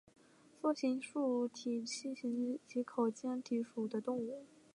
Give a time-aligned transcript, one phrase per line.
[0.59, 4.43] 梭形坚体吸虫为棘口科坚体属的动物。